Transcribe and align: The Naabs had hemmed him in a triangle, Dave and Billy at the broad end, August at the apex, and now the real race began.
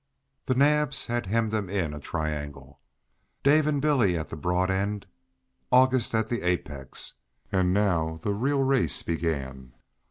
The 0.47 0.55
Naabs 0.55 1.05
had 1.05 1.27
hemmed 1.27 1.53
him 1.53 1.69
in 1.69 1.93
a 1.93 1.99
triangle, 1.99 2.79
Dave 3.43 3.67
and 3.67 3.79
Billy 3.79 4.17
at 4.17 4.29
the 4.29 4.35
broad 4.35 4.71
end, 4.71 5.05
August 5.71 6.15
at 6.15 6.25
the 6.25 6.41
apex, 6.41 7.13
and 7.51 7.71
now 7.71 8.19
the 8.23 8.33
real 8.33 8.63
race 8.63 9.03
began. 9.03 9.73